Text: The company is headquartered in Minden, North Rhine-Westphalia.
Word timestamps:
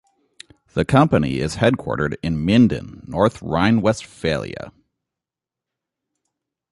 The 0.73 0.83
company 0.83 1.37
is 1.37 1.57
headquartered 1.57 2.15
in 2.23 2.43
Minden, 2.43 3.03
North 3.07 3.39
Rhine-Westphalia. 3.39 4.71